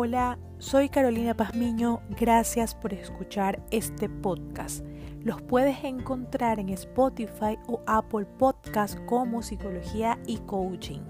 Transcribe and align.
Hola, 0.00 0.38
soy 0.58 0.90
Carolina 0.90 1.36
Pazmiño, 1.36 2.02
gracias 2.10 2.72
por 2.72 2.94
escuchar 2.94 3.60
este 3.72 4.08
podcast. 4.08 4.84
Los 5.24 5.42
puedes 5.42 5.82
encontrar 5.82 6.60
en 6.60 6.68
Spotify 6.68 7.58
o 7.66 7.80
Apple 7.84 8.24
Podcast 8.24 8.96
como 9.06 9.42
Psicología 9.42 10.16
y 10.24 10.36
Coaching. 10.36 11.00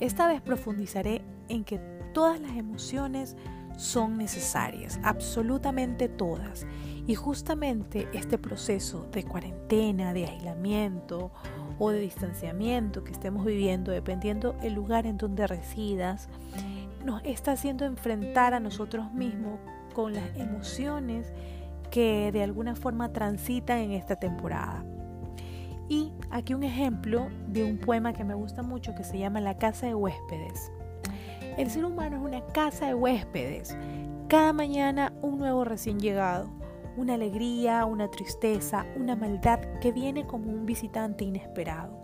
Esta 0.00 0.26
vez 0.26 0.40
profundizaré 0.40 1.20
en 1.50 1.64
que 1.64 1.76
todas 2.14 2.40
las 2.40 2.56
emociones 2.56 3.36
son 3.76 4.16
necesarias, 4.16 4.98
absolutamente 5.02 6.08
todas. 6.08 6.66
Y 7.06 7.14
justamente 7.14 8.08
este 8.14 8.38
proceso 8.38 9.06
de 9.12 9.24
cuarentena, 9.24 10.14
de 10.14 10.24
aislamiento 10.24 11.30
o 11.78 11.90
de 11.90 12.00
distanciamiento 12.00 13.04
que 13.04 13.12
estemos 13.12 13.44
viviendo, 13.44 13.92
dependiendo 13.92 14.56
el 14.62 14.72
lugar 14.72 15.06
en 15.06 15.18
donde 15.18 15.46
residas, 15.46 16.30
nos 17.04 17.22
está 17.24 17.52
haciendo 17.52 17.84
enfrentar 17.84 18.54
a 18.54 18.60
nosotros 18.60 19.12
mismos 19.12 19.60
con 19.94 20.12
las 20.12 20.36
emociones 20.36 21.32
que 21.90 22.30
de 22.32 22.42
alguna 22.42 22.76
forma 22.76 23.12
transitan 23.12 23.78
en 23.78 23.92
esta 23.92 24.16
temporada. 24.16 24.84
Y 25.88 26.12
aquí 26.30 26.52
un 26.52 26.64
ejemplo 26.64 27.28
de 27.46 27.64
un 27.64 27.78
poema 27.78 28.12
que 28.12 28.24
me 28.24 28.34
gusta 28.34 28.62
mucho 28.62 28.94
que 28.94 29.04
se 29.04 29.18
llama 29.18 29.40
La 29.40 29.56
casa 29.56 29.86
de 29.86 29.94
huéspedes. 29.94 30.70
El 31.56 31.70
ser 31.70 31.84
humano 31.84 32.16
es 32.16 32.22
una 32.22 32.46
casa 32.52 32.86
de 32.86 32.94
huéspedes. 32.94 33.76
Cada 34.28 34.52
mañana 34.52 35.12
un 35.22 35.38
nuevo 35.38 35.64
recién 35.64 35.98
llegado, 35.98 36.50
una 36.96 37.14
alegría, 37.14 37.86
una 37.86 38.10
tristeza, 38.10 38.84
una 38.96 39.16
maldad 39.16 39.60
que 39.80 39.90
viene 39.90 40.26
como 40.26 40.52
un 40.52 40.66
visitante 40.66 41.24
inesperado. 41.24 41.98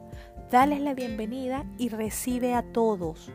Dales 0.51 0.81
la 0.81 0.95
bienvenida 0.95 1.65
y 1.79 1.89
recibe 1.89 2.55
a 2.55 2.63
todos. 2.63 3.31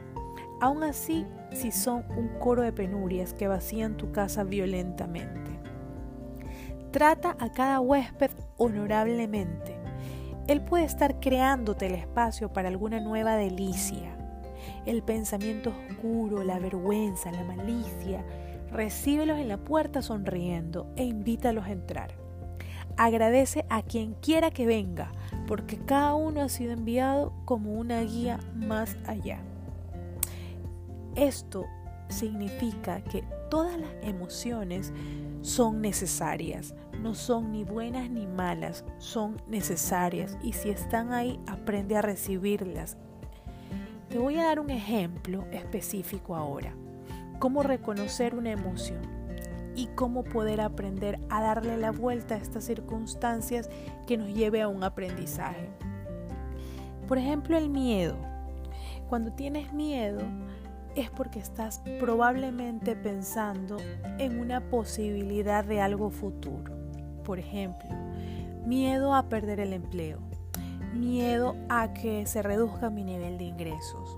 Aún 0.61 0.83
así, 0.83 1.25
si 1.53 1.71
son 1.71 2.03
un 2.17 2.27
coro 2.39 2.63
de 2.63 2.73
penurias 2.73 3.33
que 3.33 3.47
vacían 3.47 3.95
tu 3.95 4.11
casa 4.11 4.43
violentamente. 4.43 5.59
Trata 6.91 7.37
a 7.39 7.51
cada 7.51 7.79
huésped 7.79 8.31
honorablemente. 8.57 9.77
Él 10.47 10.61
puede 10.61 10.85
estar 10.85 11.19
creándote 11.19 11.85
el 11.85 11.93
espacio 11.93 12.51
para 12.51 12.67
alguna 12.67 12.99
nueva 12.99 13.35
delicia. 13.35 14.17
El 14.85 15.03
pensamiento 15.03 15.69
oscuro, 15.69 16.43
la 16.43 16.59
vergüenza, 16.59 17.31
la 17.31 17.43
malicia, 17.43 18.25
recíbelos 18.71 19.37
en 19.37 19.47
la 19.47 19.57
puerta 19.57 20.01
sonriendo 20.01 20.91
e 20.95 21.03
invítalos 21.03 21.65
a 21.65 21.71
entrar. 21.71 22.11
Agradece 22.97 23.65
a 23.69 23.81
quien 23.81 24.15
quiera 24.15 24.51
que 24.51 24.65
venga, 24.65 25.11
porque 25.47 25.77
cada 25.77 26.15
uno 26.15 26.41
ha 26.41 26.49
sido 26.49 26.73
enviado 26.73 27.31
como 27.45 27.73
una 27.73 28.01
guía 28.01 28.39
más 28.55 28.97
allá. 29.05 29.39
Esto 31.15 31.65
significa 32.09 33.01
que 33.01 33.23
todas 33.49 33.79
las 33.79 33.91
emociones 34.01 34.93
son 35.41 35.81
necesarias, 35.81 36.73
no 37.01 37.15
son 37.15 37.51
ni 37.51 37.63
buenas 37.63 38.09
ni 38.09 38.27
malas, 38.27 38.83
son 38.97 39.37
necesarias 39.47 40.37
y 40.43 40.53
si 40.53 40.69
están 40.69 41.13
ahí 41.13 41.39
aprende 41.47 41.95
a 41.95 42.01
recibirlas. 42.01 42.97
Te 44.09 44.17
voy 44.17 44.37
a 44.37 44.45
dar 44.45 44.59
un 44.59 44.69
ejemplo 44.69 45.45
específico 45.51 46.35
ahora, 46.35 46.73
cómo 47.39 47.63
reconocer 47.63 48.35
una 48.35 48.51
emoción 48.51 49.01
y 49.75 49.87
cómo 49.95 50.23
poder 50.23 50.61
aprender 50.61 51.19
a 51.29 51.41
darle 51.41 51.77
la 51.77 51.91
vuelta 51.91 52.35
a 52.35 52.39
estas 52.39 52.65
circunstancias 52.65 53.69
que 54.07 54.17
nos 54.17 54.33
lleve 54.33 54.61
a 54.61 54.67
un 54.67 54.83
aprendizaje. 54.83 55.69
Por 57.07 57.17
ejemplo, 57.17 57.57
el 57.57 57.69
miedo. 57.69 58.17
Cuando 59.07 59.31
tienes 59.31 59.73
miedo, 59.73 60.21
es 60.95 61.09
porque 61.09 61.39
estás 61.39 61.81
probablemente 61.99 62.95
pensando 62.95 63.77
en 64.17 64.39
una 64.39 64.61
posibilidad 64.69 65.63
de 65.63 65.81
algo 65.81 66.09
futuro. 66.09 66.73
Por 67.23 67.39
ejemplo, 67.39 67.89
miedo 68.65 69.13
a 69.13 69.29
perder 69.29 69.59
el 69.59 69.73
empleo, 69.73 70.19
miedo 70.93 71.55
a 71.69 71.93
que 71.93 72.25
se 72.25 72.41
reduzca 72.41 72.89
mi 72.89 73.03
nivel 73.03 73.37
de 73.37 73.45
ingresos, 73.45 74.17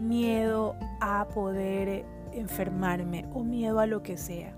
miedo 0.00 0.76
a 1.00 1.26
poder 1.28 2.04
enfermarme 2.32 3.26
o 3.32 3.42
miedo 3.42 3.80
a 3.80 3.86
lo 3.86 4.02
que 4.02 4.16
sea. 4.16 4.54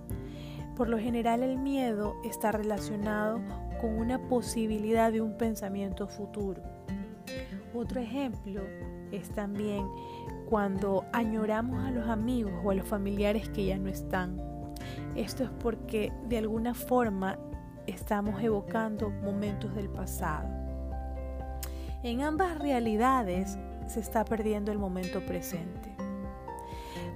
Por 0.76 0.88
lo 0.88 0.98
general 0.98 1.42
el 1.42 1.58
miedo 1.58 2.14
está 2.24 2.52
relacionado 2.52 3.40
con 3.80 3.98
una 3.98 4.18
posibilidad 4.28 5.10
de 5.10 5.20
un 5.20 5.36
pensamiento 5.36 6.06
futuro. 6.06 6.62
Otro 7.74 8.00
ejemplo 8.00 8.62
es 9.12 9.30
también 9.30 9.86
cuando 10.48 11.04
añoramos 11.12 11.84
a 11.84 11.90
los 11.90 12.08
amigos 12.08 12.52
o 12.64 12.70
a 12.70 12.74
los 12.74 12.86
familiares 12.86 13.48
que 13.50 13.66
ya 13.66 13.78
no 13.78 13.88
están. 13.88 14.40
Esto 15.14 15.44
es 15.44 15.50
porque 15.50 16.12
de 16.28 16.38
alguna 16.38 16.74
forma 16.74 17.38
estamos 17.86 18.42
evocando 18.42 19.10
momentos 19.10 19.74
del 19.74 19.88
pasado. 19.88 20.48
En 22.02 22.22
ambas 22.22 22.58
realidades 22.58 23.58
se 23.86 24.00
está 24.00 24.24
perdiendo 24.24 24.70
el 24.70 24.78
momento 24.78 25.24
presente. 25.24 25.90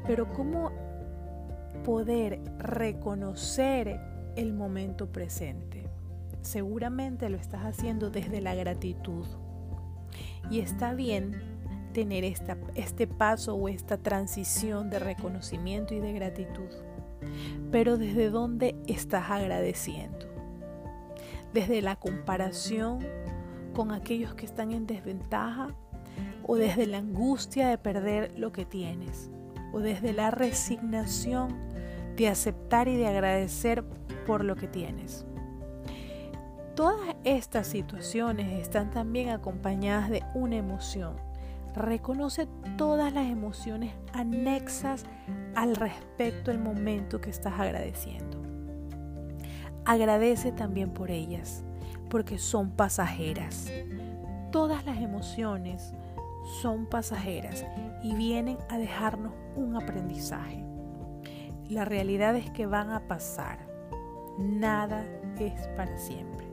Pero 0.06 0.28
¿cómo 0.32 0.72
poder 1.84 2.41
reconocer 2.59 4.00
el 4.36 4.53
momento 4.53 5.12
presente? 5.12 5.88
Seguramente 6.41 7.28
lo 7.28 7.36
estás 7.36 7.64
haciendo 7.64 8.10
desde 8.10 8.41
la 8.41 8.54
gratitud. 8.54 9.26
Y 10.50 10.59
está 10.59 10.94
bien 10.94 11.52
tener 11.92 12.25
este 12.25 13.06
paso 13.06 13.54
o 13.54 13.69
esta 13.69 13.97
transición 13.97 14.91
de 14.91 14.98
reconocimiento 14.98 15.94
y 15.94 16.00
de 16.00 16.12
gratitud. 16.12 16.70
Pero 17.70 17.98
¿desde 17.98 18.30
dónde 18.30 18.75
estás 18.86 19.30
agradeciendo? 19.30 20.26
¿Desde 21.53 21.82
la 21.82 21.97
comparación 21.97 23.00
con 23.75 23.92
aquellos 23.92 24.34
que 24.34 24.47
están 24.47 24.72
en 24.72 24.86
desventaja? 24.86 25.69
¿O 26.44 26.56
desde 26.56 26.86
la 26.86 26.98
angustia 26.98 27.69
de 27.69 27.78
perder 27.78 28.38
lo 28.38 28.53
que 28.53 28.64
tienes? 28.64 29.30
¿O 29.72 29.80
desde 29.80 30.12
la 30.12 30.30
resignación 30.30 31.56
de 32.16 32.28
aceptar 32.28 32.88
y 32.88 32.97
de 32.97 33.06
agradecer 33.06 33.84
por 34.26 34.44
lo 34.44 34.56
que 34.56 34.66
tienes? 34.66 35.24
Todas 36.74 37.16
estas 37.24 37.66
situaciones 37.66 38.60
están 38.60 38.91
también 38.91 39.28
acompañadas 39.28 40.10
de 40.10 40.22
una 40.34 40.56
emoción 40.56 41.16
Reconoce 41.75 42.47
todas 42.77 43.12
las 43.12 43.27
emociones 43.27 43.94
anexas 44.12 45.05
al 45.55 45.75
respecto 45.75 46.50
del 46.50 46.60
momento 46.60 47.21
que 47.21 47.31
estás 47.31 47.59
agradeciendo. 47.59 48.43
Agradece 49.84 50.53
también 50.53 50.91
por 50.91 51.10
ellas, 51.10 51.65
porque 52.10 52.38
son 52.38 52.71
pasajeras. 52.71 53.72
Todas 54.50 54.84
las 54.84 54.99
emociones 54.99 55.94
son 56.60 56.87
pasajeras 56.87 57.65
y 58.03 58.15
vienen 58.15 58.59
a 58.69 58.77
dejarnos 58.77 59.33
un 59.56 59.75
aprendizaje. 59.77 60.65
La 61.69 61.84
realidad 61.84 62.37
es 62.37 62.50
que 62.50 62.66
van 62.66 62.91
a 62.91 63.09
pasar. 63.09 63.59
Nada 64.39 65.04
es 65.39 65.69
para 65.77 65.97
siempre. 65.97 66.52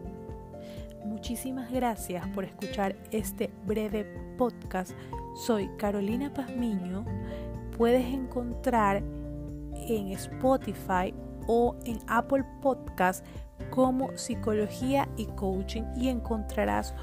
Muchísimas 1.05 1.71
gracias 1.71 2.27
por 2.29 2.43
escuchar 2.43 2.95
este 3.11 3.49
breve 3.65 4.05
podcast. 4.37 4.91
Soy 5.35 5.69
Carolina 5.77 6.33
Pazmiño. 6.33 7.05
Puedes 7.77 8.05
encontrar 8.05 9.03
en 9.73 10.11
Spotify 10.11 11.13
o 11.47 11.75
en 11.85 11.99
Apple 12.07 12.43
Podcast 12.61 13.25
como 13.69 14.17
Psicología 14.17 15.07
y 15.17 15.25
Coaching 15.25 15.83
y 15.95 16.09
encontrarás 16.09 16.93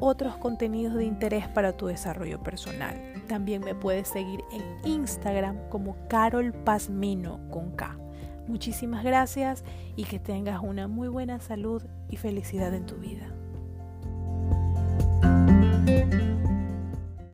otros 0.00 0.36
contenidos 0.36 0.94
de 0.94 1.04
interés 1.04 1.48
para 1.48 1.76
tu 1.76 1.86
desarrollo 1.86 2.42
personal. 2.42 2.96
También 3.28 3.62
me 3.62 3.74
puedes 3.74 4.08
seguir 4.08 4.40
en 4.52 4.90
Instagram 4.90 5.68
como 5.68 5.96
Carol 6.08 6.52
Pazmino 6.52 7.40
con 7.50 7.72
K. 7.72 7.98
Muchísimas 8.48 9.04
gracias 9.04 9.62
y 9.94 10.04
que 10.04 10.18
tengas 10.18 10.62
una 10.62 10.88
muy 10.88 11.08
buena 11.08 11.38
salud 11.38 11.82
y 12.08 12.16
felicidad 12.16 12.72
en 12.74 12.86
tu 12.86 12.96
vida. 12.96 13.28